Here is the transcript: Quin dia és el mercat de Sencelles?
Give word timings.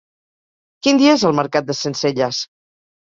Quin 0.87 1.01
dia 1.03 1.13
és 1.17 1.25
el 1.31 1.37
mercat 1.43 1.67
de 1.67 1.77
Sencelles? 1.81 2.41